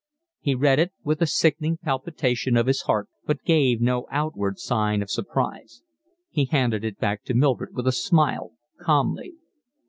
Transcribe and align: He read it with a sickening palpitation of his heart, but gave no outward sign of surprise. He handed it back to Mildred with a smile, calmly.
He 0.39 0.55
read 0.55 0.79
it 0.79 0.93
with 1.03 1.21
a 1.21 1.27
sickening 1.27 1.77
palpitation 1.77 2.57
of 2.57 2.65
his 2.65 2.81
heart, 2.89 3.07
but 3.27 3.43
gave 3.43 3.79
no 3.79 4.07
outward 4.09 4.57
sign 4.57 5.03
of 5.03 5.11
surprise. 5.11 5.83
He 6.31 6.45
handed 6.45 6.83
it 6.83 6.97
back 6.97 7.23
to 7.25 7.35
Mildred 7.35 7.75
with 7.75 7.85
a 7.87 7.91
smile, 7.91 8.53
calmly. 8.79 9.35